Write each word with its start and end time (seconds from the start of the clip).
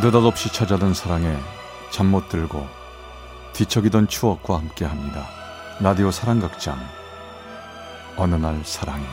느닷없이 0.00 0.52
찾아든 0.52 0.94
사랑에 0.94 1.36
잠 1.90 2.06
못 2.06 2.28
들고 2.28 2.64
뒤척이던 3.52 4.06
추억과 4.06 4.58
함께합니다. 4.58 5.26
라디오 5.80 6.10
사랑극장. 6.12 6.78
어느 8.16 8.34
날 8.36 8.60
사랑이 8.64 9.04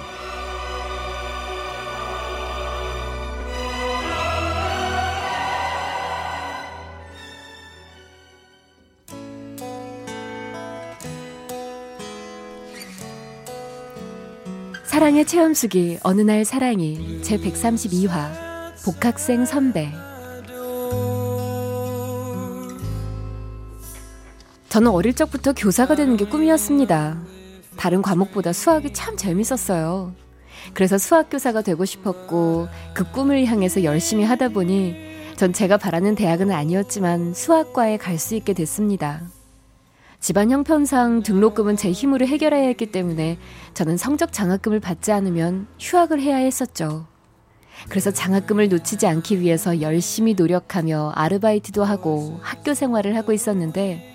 사랑의 14.83 15.25
체험수기 15.25 16.00
어느 16.04 16.21
날 16.21 16.46
사랑이 16.46 17.21
제 17.21 17.38
132화 17.38 18.74
복학생 18.83 19.46
선배 19.46 19.92
저는 24.75 24.92
어릴 24.92 25.14
적부터 25.14 25.54
교사가 25.54 25.96
되는 25.96 26.18
게 26.18 26.25
꿈이었습니다. 26.25 27.18
다른 27.78 28.02
과목보다 28.02 28.52
수학이 28.52 28.92
참 28.92 29.15
재밌었어요. 29.15 30.14
그래서 30.74 30.98
수학교사가 30.98 31.61
되고 31.61 31.86
싶었고 31.86 32.67
그 32.94 33.09
꿈을 33.09 33.45
향해서 33.45 33.86
열심히 33.86 34.25
하다 34.25 34.50
보니 34.50 34.98
전 35.38 35.53
제가 35.53 35.78
바라는 35.78 36.16
대학은 36.16 36.52
아니었지만 36.52 37.34
수학과에 37.34 37.95
갈 37.95 38.20
수 38.20 38.36
있게 38.36 38.52
됐습니다. 38.52 39.22
집안 40.20 40.52
형편상 40.52 41.23
등록금은 41.23 41.78
제 41.78 41.94
힘으로 41.94 42.28
해결해야 42.28 42.68
했기 42.68 42.88
때문에 42.88 43.38
저는 43.76 43.96
성적 43.96 44.34
장학금을 44.34 44.81
받지 44.81 45.14
않으면 45.14 45.68
휴학을 45.80 46.20
해야 46.20 46.36
했었죠. 46.36 47.08
그래서 47.88 48.12
장학금을 48.12 48.68
놓치지 48.68 49.08
않기 49.08 49.40
위해서 49.40 49.80
열심히 49.80 50.34
노력하며 50.34 51.14
아르바이트도 51.16 51.86
하고 51.86 52.42
학교 52.42 52.73
생활을 52.73 53.16
하고 53.16 53.31
있었는데 53.31 54.15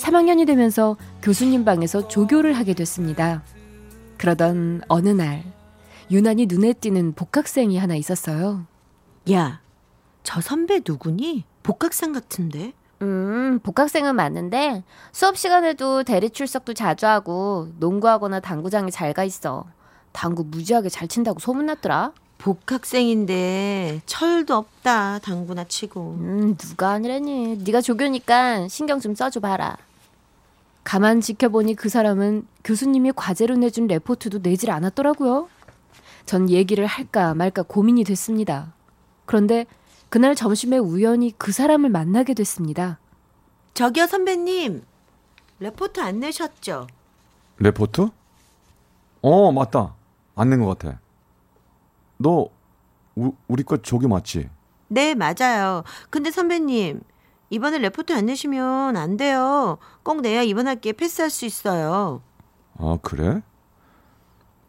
3학년이 0.00 0.46
되면서 0.46 0.96
교수님 1.22 1.64
방에서 1.64 2.08
조교를 2.08 2.54
하게 2.54 2.74
됐습니다. 2.74 3.42
그러던 4.18 4.82
어느 4.88 5.08
날 5.10 5.44
유난히 6.10 6.46
눈에 6.46 6.72
띄는 6.72 7.12
복학생이 7.14 7.78
하나 7.78 7.94
있었어요. 7.94 8.66
야, 9.30 9.60
저 10.22 10.40
선배 10.40 10.80
누구니? 10.86 11.44
복학생 11.62 12.12
같은데? 12.12 12.72
음, 13.02 13.60
복학생은 13.62 14.14
맞는데 14.16 14.82
수업 15.12 15.36
시간에도 15.36 16.02
대리 16.02 16.30
출석도 16.30 16.74
자주 16.74 17.06
하고 17.06 17.68
농구하거나 17.78 18.40
당구장에 18.40 18.90
잘 18.90 19.12
가 19.14 19.24
있어. 19.24 19.64
당구 20.12 20.44
무지하게 20.44 20.88
잘 20.88 21.06
친다고 21.08 21.38
소문났더라. 21.38 22.12
복학생인데 22.38 24.00
철도 24.06 24.56
없다. 24.56 25.18
당구나 25.20 25.64
치고. 25.64 26.16
음, 26.18 26.56
누가 26.56 26.90
아니라니. 26.90 27.58
네가 27.64 27.80
조교니까 27.80 28.66
신경 28.68 28.98
좀 28.98 29.14
써줘 29.14 29.40
봐라. 29.40 29.76
가만 30.84 31.20
지켜보니 31.20 31.74
그 31.74 31.88
사람은 31.88 32.46
교수님이 32.64 33.12
과제로 33.14 33.56
내준 33.56 33.86
레포트도 33.86 34.38
내질 34.42 34.70
않았더라고요. 34.70 35.48
전 36.26 36.48
얘기를 36.50 36.86
할까 36.86 37.34
말까 37.34 37.62
고민이 37.62 38.04
됐습니다. 38.04 38.72
그런데 39.26 39.66
그날 40.08 40.34
점심에 40.34 40.78
우연히 40.78 41.32
그 41.36 41.52
사람을 41.52 41.90
만나게 41.90 42.34
됐습니다. 42.34 42.98
저기요 43.74 44.06
선배님 44.06 44.82
레포트 45.60 46.00
안 46.00 46.20
내셨죠? 46.20 46.86
레포트? 47.58 48.08
어 49.22 49.52
맞다 49.52 49.94
안 50.34 50.48
낸 50.50 50.60
것 50.60 50.78
같아. 50.78 50.98
너 52.16 52.48
우, 53.16 53.32
우리 53.48 53.62
과 53.62 53.76
조교 53.76 54.08
맞지? 54.08 54.48
네 54.88 55.14
맞아요. 55.14 55.84
근데 56.08 56.30
선배님 56.30 57.00
이번에 57.52 57.78
레포트 57.78 58.12
안 58.12 58.26
내시면 58.26 58.96
안 58.96 59.16
돼요. 59.16 59.78
꼭 60.04 60.20
내야 60.20 60.42
이번 60.42 60.68
학기에 60.68 60.92
패스할 60.92 61.30
수 61.30 61.44
있어요. 61.44 62.22
아 62.78 62.96
그래? 63.02 63.42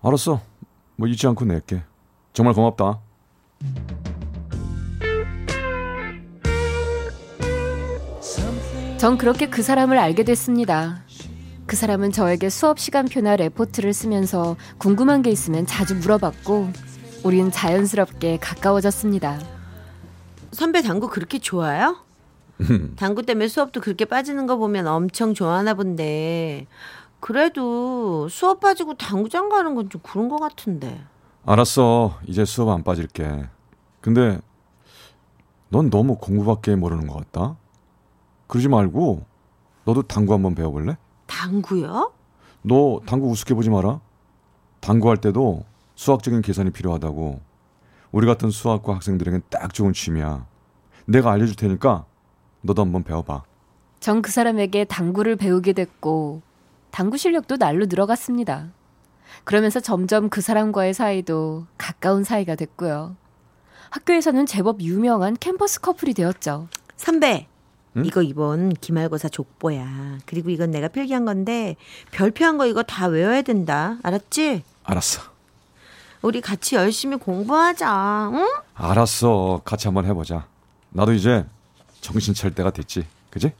알았어. 0.02 0.42
뭐 0.96 1.08
잊지 1.08 1.28
않고 1.28 1.46
낼게. 1.46 1.84
정말 2.34 2.56
고맙다. 2.56 3.00
전 8.98 9.18
그렇게 9.18 9.48
그 9.48 9.62
사람을 9.62 10.00
알게 10.00 10.24
됐습니다. 10.24 11.04
그 11.68 11.76
사람은 11.76 12.12
저에게 12.12 12.50
수업 12.50 12.80
시간표나 12.80 13.36
레포트를 13.36 13.94
쓰면서 13.94 14.58
궁금한 14.80 15.22
게 15.22 15.30
있으면 15.30 15.66
자주 15.68 15.96
물어봤고, 15.96 16.70
우린 17.24 17.52
자연스럽게 17.52 18.38
가까워졌습니다. 18.38 19.40
선배 20.52 20.82
당구 20.82 21.10
그렇게 21.10 21.40
좋아요? 21.40 21.98
당구 22.96 23.24
때문에 23.24 23.48
수업도 23.48 23.82
그렇게 23.82 24.06
빠지는 24.06 24.46
거 24.48 24.58
보면 24.58 24.88
엄청 24.88 25.34
좋아하나 25.34 25.74
본데, 25.74 26.68
그래도 27.20 28.28
수업 28.30 28.60
빠지고 28.60 28.96
당구장 28.96 29.50
가는 29.50 29.76
건 29.76 29.90
좀 29.90 30.02
그런 30.04 30.30
것 30.30 30.38
같은데. 30.40 31.02
알았어. 31.46 32.20
이제 32.28 32.46
수업 32.46 32.70
안 32.70 32.84
빠질게. 32.84 33.48
근데 34.02 34.40
넌 35.70 35.90
너무 35.90 36.18
공부밖에 36.18 36.76
모르는 36.76 37.08
것 37.08 37.16
같다. 37.18 37.56
그러지 38.48 38.68
말고 38.68 39.24
너도 39.86 40.02
당구 40.04 40.34
한번 40.34 40.54
배워볼래? 40.56 40.98
당구요? 41.28 42.12
너 42.64 43.00
당구 43.06 43.28
우습게 43.30 43.54
보지 43.54 43.70
마라. 43.70 44.00
당구할 44.82 45.18
때도 45.18 45.64
수학적인 45.96 46.42
계산이 46.42 46.72
필요하다고. 46.72 47.40
우리 48.12 48.28
같은 48.28 48.50
수학과 48.52 48.96
학생들에겐 48.96 49.44
딱 49.50 49.74
좋은 49.74 49.94
취미야. 49.94 50.46
내가 51.06 51.32
알려줄 51.32 51.56
테니까 51.56 52.06
너도 52.62 52.82
한번 52.84 53.04
배워봐. 53.04 53.44
전 54.00 54.22
그 54.22 54.32
사람에게 54.32 54.86
당구를 54.86 55.36
배우게 55.36 55.74
됐고 55.74 56.42
당구 56.90 57.18
실력도 57.18 57.58
날로 57.58 57.86
늘어갔습니다. 57.86 58.68
그러면서 59.44 59.80
점점 59.80 60.30
그 60.30 60.42
사람과의 60.42 60.94
사이도 60.94 61.66
가까운 61.78 62.24
사이가 62.24 62.56
됐고요. 62.56 63.16
학교에서는 63.92 64.46
제법 64.46 64.82
유명한 64.82 65.36
캠퍼스 65.40 65.80
커플이 65.82 66.14
되었죠. 66.14 66.68
선배, 66.98 67.48
응? 67.98 68.06
이거 68.06 68.22
이번 68.22 68.74
기말고사 68.74 69.30
족보야. 69.30 70.18
그리고 70.26 70.50
이건 70.50 70.72
내가 70.72 70.88
필기한 70.88 71.26
건데 71.26 71.76
별표한 72.12 72.58
거 72.58 72.66
이거 72.68 72.84
다 72.84 73.08
외워야 73.08 73.42
된다. 73.42 73.98
알았지? 74.04 74.64
알았어. 74.84 75.22
우리 76.22 76.40
같이 76.42 76.76
열심히 76.76 77.18
공부하자. 77.18 78.32
응? 78.34 78.48
알았어. 78.76 79.62
같이 79.64 79.88
한번 79.88 80.06
해보자. 80.06 80.46
나도 80.90 81.14
이제 81.14 81.46
정신 82.02 82.34
차릴 82.34 82.54
때가 82.56 82.72
됐지. 82.72 83.06
그지? 83.30 83.54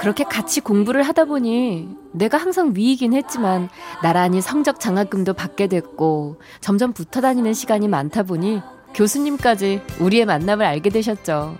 그렇게 0.00 0.24
같이 0.24 0.62
공부를 0.62 1.02
하다 1.02 1.26
보니 1.26 1.94
내가 2.12 2.38
항상 2.38 2.72
위이긴 2.74 3.12
했지만 3.12 3.68
나란히 4.02 4.40
성적 4.40 4.80
장학금도 4.80 5.34
받게 5.34 5.66
됐고 5.66 6.40
점점 6.60 6.94
붙어 6.94 7.20
다니는 7.20 7.52
시간이 7.52 7.86
많다 7.86 8.22
보니 8.22 8.62
교수님까지 8.94 9.82
우리의 10.00 10.24
만남을 10.24 10.64
알게 10.64 10.88
되셨죠. 10.88 11.58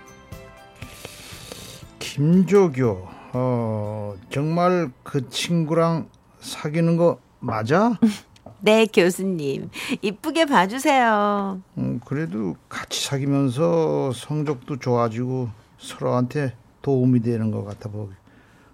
김조교, 1.99 3.07
어, 3.33 4.15
정말 4.31 4.91
그 5.03 5.29
친구랑 5.29 6.09
사귀는 6.39 6.97
거 6.97 7.19
맞아? 7.39 7.93
네, 8.61 8.85
교수님. 8.85 9.69
이쁘게 10.01 10.45
봐주세요. 10.45 11.61
음, 11.77 11.99
그래도 12.05 12.55
같이 12.69 13.03
사귀면서 13.05 14.11
성적도 14.13 14.77
좋아지고 14.77 15.49
서로한테 15.79 16.55
도움이 16.81 17.21
되는 17.21 17.51
것 17.51 17.63
같아 17.63 17.89
보기. 17.89 18.13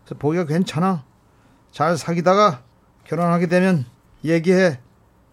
그래서 0.03 0.19
보기가 0.19 0.45
괜찮아. 0.45 1.03
잘 1.71 1.97
사귀다가 1.97 2.63
결혼하게 3.05 3.47
되면 3.47 3.85
얘기해. 4.23 4.79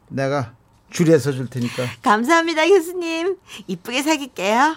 내가 0.09 0.55
줄여서 0.91 1.33
줄 1.33 1.51
테니까. 1.51 1.83
감사합니다, 2.03 2.67
교수님. 2.69 3.37
이쁘게 3.67 4.03
사귈게요. 4.03 4.77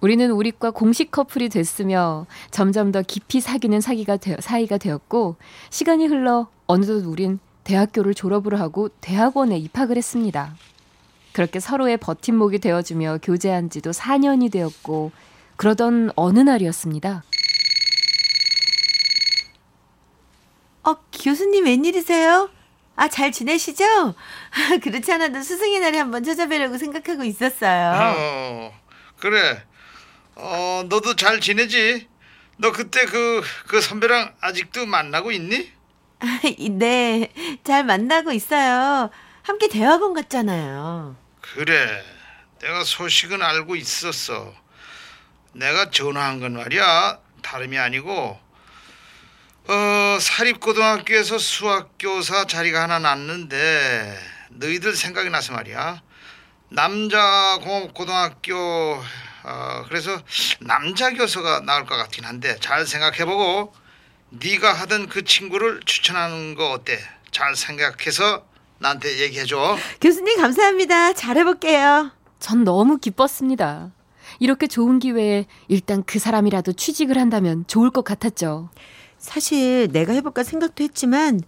우리는 0.00 0.30
우리과 0.30 0.70
공식 0.70 1.10
커플이 1.10 1.48
됐으며 1.48 2.26
점점 2.50 2.90
더 2.90 3.02
깊이 3.02 3.40
사귀는 3.40 3.80
사이가, 3.80 4.16
되, 4.16 4.36
사이가 4.40 4.78
되었고 4.78 5.36
시간이 5.70 6.06
흘러 6.06 6.48
어느덧 6.66 7.06
우린 7.06 7.38
대학교를 7.64 8.14
졸업을 8.14 8.60
하고 8.60 8.88
대학원에 9.00 9.56
입학을 9.58 9.96
했습니다. 9.96 10.54
그렇게 11.32 11.60
서로의 11.60 11.96
버팀목이 11.96 12.58
되어주며 12.58 13.18
교제한 13.22 13.70
지도 13.70 13.90
4년이 13.90 14.52
되었고 14.52 15.12
그러던 15.56 16.10
어느 16.16 16.40
날이었습니다. 16.40 17.22
어, 20.84 20.96
교수님 21.12 21.64
웬일이세요? 21.64 22.50
아, 22.96 23.08
잘 23.08 23.32
지내시죠? 23.32 23.84
그렇지 24.82 25.12
않아도 25.12 25.40
스승의 25.40 25.80
날에 25.80 25.98
한번 25.98 26.24
찾아뵈려고 26.24 26.76
생각하고 26.76 27.24
있었어요. 27.24 27.92
어, 28.16 28.72
그래. 29.18 29.62
어, 30.34 30.84
너도 30.88 31.16
잘 31.16 31.40
지내지? 31.40 32.08
너 32.58 32.72
그때 32.72 33.06
그, 33.06 33.42
그 33.68 33.80
선배랑 33.80 34.34
아직도 34.40 34.86
만나고 34.86 35.32
있니? 35.32 35.70
네, 36.70 37.32
잘 37.64 37.84
만나고 37.84 38.32
있어요. 38.32 39.10
함께 39.42 39.68
대학원 39.68 40.14
갔잖아요. 40.14 41.16
그래, 41.40 42.04
내가 42.60 42.84
소식은 42.84 43.42
알고 43.42 43.76
있었어. 43.76 44.54
내가 45.54 45.90
전화한 45.90 46.40
건 46.40 46.54
말이야 46.54 47.18
다름이 47.42 47.78
아니고 47.78 48.40
어 49.68 50.18
사립고등학교에서 50.18 51.38
수학교사 51.38 52.46
자리가 52.46 52.82
하나 52.82 52.98
났는데 52.98 54.18
너희들 54.50 54.96
생각이 54.96 55.28
나서 55.30 55.52
말이야 55.52 56.00
남자 56.70 57.58
고등학교 57.94 58.56
어 59.44 59.84
그래서 59.88 60.22
남자 60.60 61.10
교사가 61.12 61.60
나올 61.60 61.84
것 61.84 61.96
같긴 61.96 62.24
한데 62.24 62.56
잘 62.60 62.86
생각해보고 62.86 63.74
네가 64.40 64.72
하던 64.72 65.08
그 65.08 65.24
친구를 65.24 65.80
추천하는 65.84 66.54
거 66.54 66.72
어때? 66.72 66.98
잘 67.30 67.54
생각해서 67.54 68.44
나한테 68.78 69.20
얘기해줘. 69.20 69.76
교수님 70.00 70.38
감사합니다. 70.40 71.12
잘해볼게요. 71.12 72.10
전 72.40 72.64
너무 72.64 72.98
기뻤습니다. 72.98 73.92
이렇게 74.40 74.66
좋은 74.66 74.98
기회에 74.98 75.46
일단 75.68 76.02
그 76.04 76.18
사람이라도 76.18 76.72
취직을 76.72 77.18
한다면 77.18 77.64
좋을 77.68 77.90
것 77.90 78.02
같았죠. 78.04 78.70
사실 79.18 79.88
내가 79.92 80.12
해볼까 80.14 80.42
생각도 80.42 80.82
했지만 80.82 81.40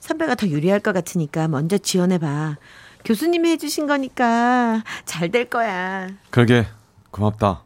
선배가 0.00 0.34
더 0.34 0.46
유리할 0.48 0.80
것 0.80 0.92
같으니까 0.92 1.48
먼저 1.48 1.78
지원해봐. 1.78 2.56
교수님이 3.04 3.50
해주신 3.50 3.86
거니까 3.86 4.82
잘 5.06 5.30
될 5.30 5.48
거야. 5.48 6.08
그러게 6.30 6.66
고맙다. 7.10 7.62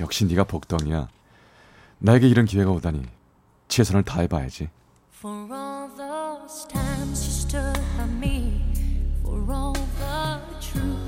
역시 0.00 0.24
네가 0.26 0.44
복덩이야. 0.44 1.08
나에게 1.98 2.28
이런 2.28 2.44
기회가 2.44 2.70
오다니 2.72 3.02
최선을 3.74 4.04
다해봐야지. 4.04 4.68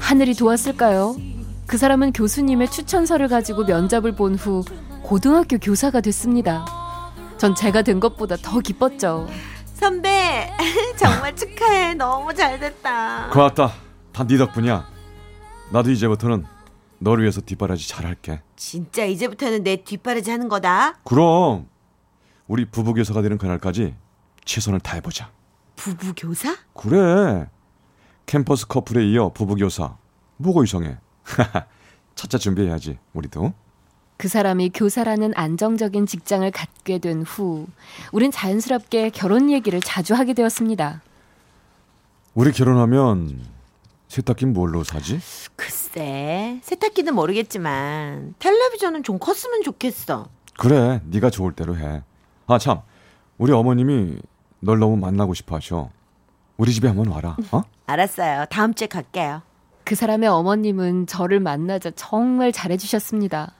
하늘이 0.00 0.34
도왔을까요? 0.34 1.16
그 1.66 1.76
사람은 1.78 2.12
교수님의 2.12 2.70
추천서를 2.70 3.28
가지고 3.28 3.64
면접을 3.64 4.12
본 4.14 4.34
후 4.36 4.64
고등학교 5.02 5.58
교사가 5.58 6.00
됐습니다. 6.00 6.64
전 7.38 7.54
제가 7.54 7.82
된 7.82 8.00
것보다 8.00 8.36
더 8.36 8.60
기뻤죠. 8.60 9.28
선배, 9.74 10.50
정말 10.98 11.34
축하해. 11.36 11.94
너무 11.94 12.32
잘 12.34 12.58
됐다. 12.58 13.28
고맙다. 13.32 13.72
다 14.12 14.24
네 14.26 14.38
덕분이야. 14.38 14.86
나도 15.72 15.90
이제부터는 15.90 16.44
너를 16.98 17.22
위해서 17.24 17.40
뒷바라지 17.40 17.88
잘할게. 17.88 18.40
진짜 18.56 19.04
이제부터는 19.04 19.62
내 19.62 19.76
뒷바라지 19.84 20.30
하는 20.30 20.48
거다. 20.48 20.94
그럼 21.04 21.68
우리 22.48 22.64
부부 22.64 22.94
교사가 22.94 23.22
되는 23.22 23.38
그날까지 23.38 23.94
최선을 24.44 24.80
다해보자. 24.80 25.30
부부 25.74 26.14
교사? 26.16 26.56
그래. 26.74 27.48
캠퍼스 28.26 28.66
커플에 28.66 29.04
이어 29.06 29.32
부부 29.32 29.56
교사. 29.56 29.96
뭐가 30.36 30.64
이상해? 30.64 30.98
차차 32.14 32.38
준비해야지. 32.38 32.98
우리도. 33.12 33.52
그 34.16 34.28
사람이 34.28 34.70
교사라는 34.72 35.32
안정적인 35.34 36.06
직장을 36.06 36.50
갖게 36.50 36.98
된 36.98 37.22
후, 37.22 37.66
우린 38.12 38.30
자연스럽게 38.30 39.10
결혼 39.10 39.50
얘기를 39.50 39.80
자주 39.82 40.14
하게 40.14 40.32
되었습니다. 40.32 41.02
우리 42.32 42.50
결혼하면 42.52 43.42
세탁기 44.08 44.46
뭘로 44.46 44.84
사지? 44.84 45.20
글쎄, 45.54 46.60
세탁기는 46.62 47.14
모르겠지만 47.14 48.34
텔레비전은 48.38 49.02
좀 49.02 49.18
컸으면 49.18 49.62
좋겠어. 49.62 50.28
그래, 50.58 51.02
네가 51.04 51.28
좋을 51.28 51.52
대로 51.52 51.76
해. 51.76 52.02
아 52.48 52.58
참, 52.58 52.80
우리 53.38 53.52
어머님이 53.52 54.18
널 54.60 54.78
너무 54.78 54.96
만나고 54.96 55.34
싶어 55.34 55.56
하셔. 55.56 55.90
우리 56.56 56.72
집에 56.72 56.88
한번 56.88 57.08
와라. 57.08 57.36
어? 57.50 57.62
알았어요. 57.86 58.46
다음 58.50 58.72
주에 58.72 58.86
갈게요. 58.86 59.42
그 59.84 59.94
사람의 59.94 60.28
어머님은 60.28 61.06
저를 61.06 61.40
만나자 61.40 61.90
정말 61.94 62.52
잘해주셨습니다. 62.52 63.52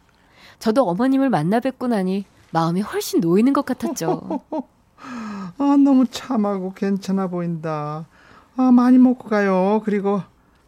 저도 0.59 0.89
어머님을 0.89 1.31
만나 1.31 1.61
뵙고 1.61 1.89
나니 1.89 2.25
마음이 2.51 2.81
훨씬 2.81 3.21
놓이는 3.21 3.53
것 3.53 3.65
같았죠. 3.67 4.41
아, 5.59 5.77
너무 5.77 6.07
참하고 6.07 6.73
괜찮아 6.75 7.27
보인다. 7.27 8.07
아, 8.57 8.71
많이 8.73 8.99
먹고 8.99 9.29
가요. 9.29 9.83
그리고 9.85 10.23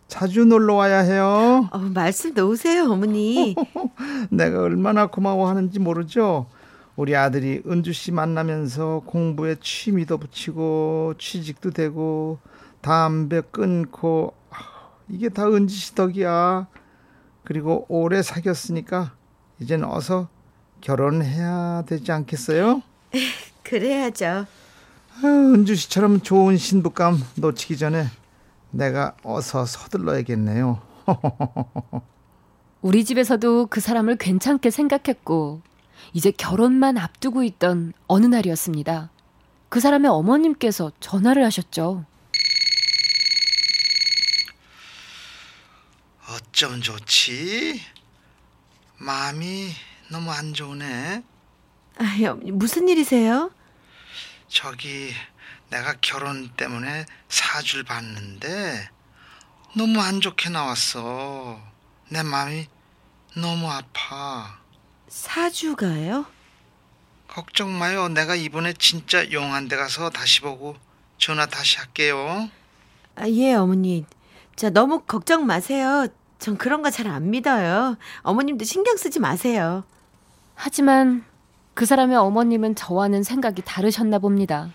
자주 0.09 0.45
놀러 0.45 0.75
와야 0.75 0.99
해요. 0.99 1.69
어, 1.71 1.79
말씀 1.79 2.35
놓으세요, 2.35 2.85
어머니. 2.85 3.55
내가 4.31 4.61
얼마나 4.61 5.07
고마워하는지 5.07 5.79
모르죠. 5.79 6.47
우리 6.99 7.15
아들이 7.15 7.63
은주 7.65 7.93
씨 7.93 8.11
만나면서 8.11 9.03
공부에 9.07 9.55
취미도 9.61 10.19
붙이고 10.19 11.15
취직도 11.17 11.71
되고 11.71 12.41
담배 12.81 13.41
끊고 13.41 14.35
이게 15.09 15.29
다 15.29 15.47
은지 15.47 15.77
씨 15.77 15.95
덕이야. 15.95 16.67
그리고 17.45 17.87
오래 17.89 18.21
사귀었으니까 18.21 19.13
이젠 19.61 19.85
어서 19.85 20.27
결혼해야 20.81 21.85
되지 21.87 22.11
않겠어요? 22.11 22.83
그래야죠. 23.63 24.47
아유, 25.23 25.55
은주 25.55 25.77
씨처럼 25.77 26.21
좋은 26.23 26.57
신부감 26.57 27.23
놓치기 27.37 27.77
전에 27.77 28.07
내가 28.73 29.15
어서 29.23 29.67
서둘러야겠네요. 29.67 30.83
우리 32.83 33.05
집에서도 33.05 33.67
그 33.67 33.79
사람을 33.79 34.17
괜찮게 34.17 34.71
생각했고 34.71 35.63
이제 36.13 36.31
결혼만 36.31 36.99
앞두고 36.99 37.43
있던 37.45 37.93
어느 38.07 38.27
날이었습니다. 38.27 39.11
그 39.69 39.81
사람의 39.81 40.11
어머님께서 40.11 40.93
전화를 41.01 41.45
하셨죠. 41.45 42.05
어쩜 46.29 46.81
좋지? 46.81 47.81
마음이 48.99 49.71
너무 50.11 50.31
안 50.31 50.53
좋네. 50.55 51.23
아유, 51.99 52.41
무슨 52.45 52.89
일이세요? 52.89 53.51
저기 54.49 55.13
내가 55.71 55.95
결혼 56.01 56.49
때문에 56.57 57.05
사주를 57.29 57.85
봤는데 57.85 58.89
너무 59.77 60.01
안 60.01 60.21
좋게 60.21 60.49
나왔어. 60.49 61.61
내 62.09 62.23
마음이 62.23 62.67
너무 63.37 63.71
아파. 63.71 64.59
사주가요? 65.09 66.27
걱정 67.29 67.79
마요. 67.79 68.09
내가 68.09 68.35
이번에 68.35 68.73
진짜 68.75 69.31
용한 69.33 69.69
데 69.69 69.77
가서 69.77 70.11
다시 70.11 70.41
보고 70.41 70.77
전화 71.19 71.47
다시 71.47 71.79
할게요. 71.79 72.49
아, 73.17 73.29
예, 73.29 73.55
어머니. 73.55 74.07
자, 74.57 74.71
너무 74.71 75.01
걱정 75.01 75.47
마세요. 75.47 76.07
전 76.39 76.57
그런 76.57 76.83
거 76.83 76.91
잘 76.91 77.09
안 77.09 77.31
믿어요. 77.31 77.97
어머님도 78.23 78.65
신경 78.65 78.97
쓰지 78.97 79.19
마세요. 79.19 79.85
하지만 80.55 81.25
그 81.75 81.85
사람의 81.87 82.17
어머님은 82.17 82.75
저와는 82.77 83.23
생각이 83.23 83.63
다르셨나 83.65 84.19
봅니다. 84.19 84.71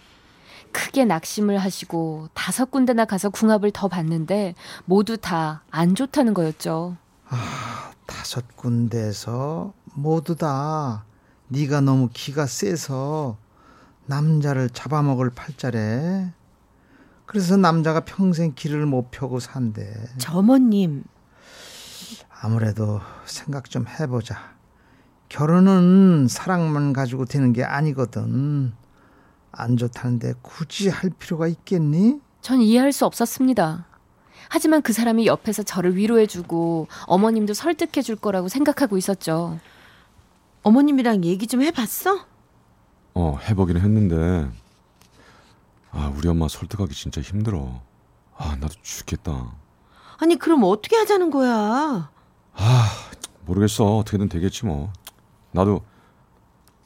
크게 0.71 1.05
낙심을 1.05 1.57
하시고 1.57 2.29
다섯 2.33 2.71
군데나 2.71 3.05
가서 3.05 3.29
궁합을 3.29 3.71
더 3.71 3.87
봤는데 3.87 4.55
모두 4.85 5.17
다 5.17 5.61
안 5.69 5.95
좋다는 5.95 6.33
거였죠. 6.33 6.97
아, 7.29 7.91
다섯 8.05 8.55
군데에서 8.55 9.73
모두 9.93 10.35
다 10.35 11.05
네가 11.47 11.81
너무 11.81 12.09
기가 12.11 12.45
세서 12.45 13.37
남자를 14.05 14.69
잡아먹을 14.69 15.29
팔자래. 15.29 16.33
그래서 17.25 17.57
남자가 17.57 18.01
평생 18.01 18.53
길을 18.53 18.85
못 18.85 19.11
펴고 19.11 19.39
산대. 19.39 19.93
저모님. 20.17 21.03
아무래도 22.41 22.99
생각 23.25 23.69
좀 23.69 23.85
해보자. 23.87 24.53
결혼은 25.29 26.27
사랑만 26.29 26.93
가지고 26.93 27.25
되는 27.25 27.53
게 27.53 27.63
아니거든. 27.63 28.73
안 29.51 29.77
좋다는데 29.77 30.33
굳이 30.41 30.89
할 30.89 31.11
필요가 31.11 31.47
있겠니? 31.47 32.19
전 32.41 32.59
이해할 32.61 32.91
수 32.91 33.05
없었습니다. 33.05 33.85
하지만 34.49 34.81
그 34.81 34.91
사람이 34.91 35.25
옆에서 35.25 35.63
저를 35.63 35.95
위로해주고 35.95 36.87
어머님도 37.05 37.53
설득해줄 37.53 38.17
거라고 38.17 38.49
생각하고 38.49 38.97
있었죠. 38.97 39.59
어머님이랑 40.63 41.23
얘기 41.25 41.45
좀 41.47 41.61
해봤어? 41.61 42.25
어, 43.15 43.37
해보기는 43.47 43.79
했는데, 43.81 44.49
아, 45.91 46.11
우리 46.15 46.27
엄마 46.27 46.47
설득하기 46.47 46.93
진짜 46.95 47.21
힘들어. 47.21 47.81
아, 48.35 48.55
나도 48.59 48.73
죽겠다. 48.81 49.51
아니, 50.17 50.35
그럼 50.37 50.63
어떻게 50.63 50.95
하자는 50.95 51.29
거야? 51.29 52.09
아, 52.55 52.85
모르겠어. 53.45 53.97
어떻게든 53.97 54.29
되겠지 54.29 54.65
뭐. 54.65 54.91
나도 55.51 55.81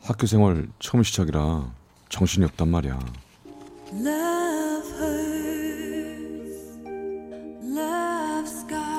학교 0.03 0.25
생활 0.27 0.67
처음 0.79 1.03
시작이라 1.03 1.71
정신이 2.09 2.45
없단 2.45 2.67
말이야. 2.69 2.99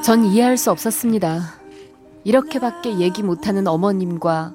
전 0.04 0.24
이해할 0.24 0.56
수 0.56 0.70
없었습니다. 0.70 1.54
이렇게밖에 2.24 2.98
얘기 2.98 3.22
못하는 3.22 3.66
어머님과 3.66 4.54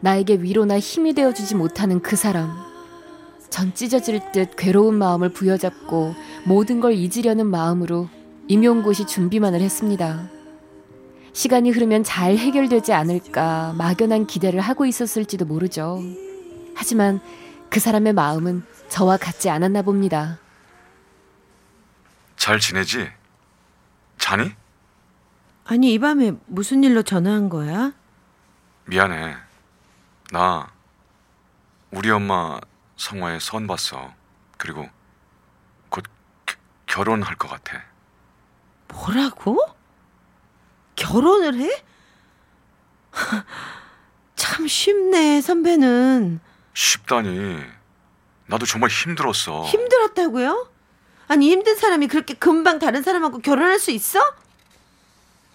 나에게 0.00 0.36
위로나 0.40 0.78
힘이 0.78 1.14
되어주지 1.14 1.54
못하는 1.54 2.00
그 2.00 2.16
사람. 2.16 2.50
전 3.50 3.74
찢어질 3.74 4.20
듯 4.32 4.54
괴로운 4.56 4.94
마음을 4.94 5.30
부여잡고 5.30 6.14
모든 6.44 6.80
걸 6.80 6.92
잊으려는 6.94 7.46
마음으로 7.46 8.08
임용고시 8.48 9.06
준비만을 9.06 9.60
했습니다. 9.60 10.28
시간이 11.32 11.70
흐르면 11.70 12.04
잘 12.04 12.36
해결되지 12.36 12.92
않을까 12.92 13.74
막연한 13.76 14.26
기대를 14.26 14.60
하고 14.60 14.86
있었을지도 14.86 15.44
모르죠. 15.44 16.00
하지만 16.74 17.20
그 17.68 17.78
사람의 17.78 18.12
마음은 18.12 18.64
저와 18.88 19.16
같지 19.16 19.48
않았나 19.50 19.82
봅니다. 19.82 20.38
잘 22.36 22.58
지내지? 22.58 23.08
자니? 24.18 24.50
아니 25.64 25.92
이 25.92 25.98
밤에 25.98 26.32
무슨 26.46 26.82
일로 26.82 27.02
전화한 27.02 27.48
거야? 27.48 27.92
미안해. 28.86 29.36
나 30.32 30.70
우리 31.90 32.10
엄마 32.10 32.60
성화에 32.96 33.40
선 33.40 33.66
봤어. 33.66 34.12
그리고 34.56 34.88
곧 35.88 36.04
겨- 36.46 36.56
결혼할 36.86 37.34
것 37.36 37.48
같아. 37.48 37.82
뭐라고? 38.88 39.58
결혼을 40.96 41.58
해? 41.60 41.84
참 44.36 44.66
쉽네 44.66 45.40
선배는 45.40 46.40
쉽다니. 46.74 47.64
나도 48.46 48.66
정말 48.66 48.90
힘들었어. 48.90 49.64
힘들었다고요? 49.64 50.70
아니 51.28 51.50
힘든 51.50 51.76
사람이 51.76 52.08
그렇게 52.08 52.34
금방 52.34 52.78
다른 52.78 53.02
사람하고 53.02 53.38
결혼할 53.38 53.78
수 53.78 53.90
있어? 53.92 54.20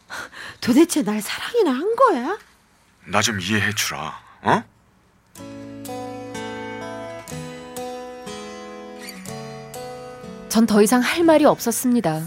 도대체 0.61 1.03
날 1.03 1.21
사랑이나 1.21 1.71
한 1.71 1.95
거야? 1.95 2.37
나 3.07 3.21
좀 3.21 3.39
이해해 3.39 3.71
주라. 3.73 4.19
어? 4.45 4.63
전더 10.49 10.81
이상 10.81 11.01
할 11.01 11.23
말이 11.23 11.45
없었습니다. 11.45 12.23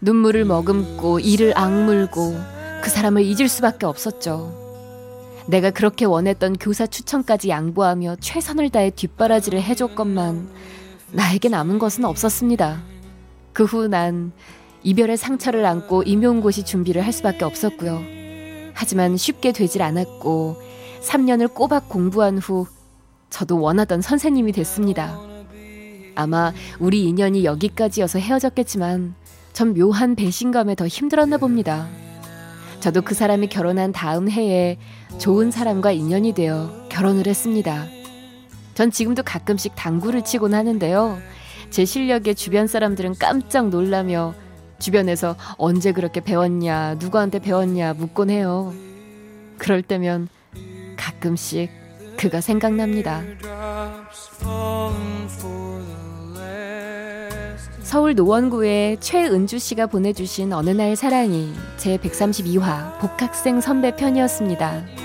눈물을 0.00 0.44
머금고 0.44 1.20
이를 1.20 1.56
악물고 1.56 2.36
그 2.82 2.90
사람을 2.90 3.22
잊을 3.22 3.48
수밖에 3.48 3.86
없었죠. 3.86 4.62
내가 5.46 5.70
그렇게 5.70 6.04
원했던 6.04 6.56
교사 6.58 6.86
추천까지 6.86 7.48
양보하며 7.48 8.16
최선을 8.20 8.70
다해 8.70 8.90
뒷바라지를 8.90 9.62
해줬건만 9.62 10.48
나에게 11.12 11.48
남은 11.48 11.78
것은 11.78 12.04
없었습니다. 12.04 12.82
그 13.52 13.64
후 13.64 13.88
난 13.88 14.32
이별의 14.82 15.16
상처를 15.16 15.64
안고 15.64 16.02
임용고시 16.02 16.64
준비를 16.64 17.06
할 17.06 17.12
수밖에 17.12 17.44
없었고요. 17.46 18.02
하지만 18.74 19.16
쉽게 19.16 19.52
되질 19.52 19.80
않았고 19.82 20.60
3년을 21.04 21.52
꼬박 21.52 21.88
공부한 21.88 22.38
후 22.38 22.66
저도 23.30 23.60
원하던 23.60 24.00
선생님이 24.00 24.52
됐습니다. 24.52 25.18
아마 26.14 26.52
우리 26.78 27.04
인연이 27.04 27.44
여기까지여서 27.44 28.18
헤어졌겠지만 28.18 29.14
전 29.52 29.74
묘한 29.74 30.14
배신감에 30.14 30.74
더 30.74 30.86
힘들었나 30.86 31.38
봅니다. 31.38 31.88
저도 32.80 33.02
그 33.02 33.14
사람이 33.14 33.48
결혼한 33.48 33.92
다음 33.92 34.30
해에 34.30 34.78
좋은 35.18 35.50
사람과 35.50 35.92
인연이 35.92 36.32
되어 36.32 36.86
결혼을 36.88 37.26
했습니다. 37.26 37.86
전 38.74 38.90
지금도 38.90 39.22
가끔씩 39.22 39.74
당구를 39.76 40.24
치곤 40.24 40.54
하는데요. 40.54 41.18
제 41.70 41.84
실력에 41.84 42.34
주변 42.34 42.66
사람들은 42.66 43.14
깜짝 43.18 43.68
놀라며 43.68 44.34
주변에서 44.78 45.36
언제 45.56 45.92
그렇게 45.92 46.20
배웠냐, 46.20 46.96
누구한테 46.96 47.38
배웠냐 47.38 47.94
묻곤 47.94 48.30
해요. 48.30 48.72
그럴 49.58 49.82
때면 49.82 50.28
가끔씩 50.96 51.70
그가 52.16 52.40
생각납니다. 52.40 53.22
서울 57.82 58.14
노원구의 58.14 58.98
최은주 59.00 59.58
씨가 59.58 59.86
보내주신 59.86 60.52
어느 60.52 60.70
날 60.70 60.96
사랑이 60.96 61.52
제 61.76 61.96
132화 61.98 62.98
복학생 62.98 63.60
선배 63.60 63.94
편이었습니다. 63.94 65.03